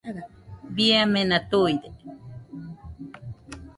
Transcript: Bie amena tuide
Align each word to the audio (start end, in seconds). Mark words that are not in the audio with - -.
Bie 0.75 0.95
amena 1.03 1.37
tuide 1.49 1.87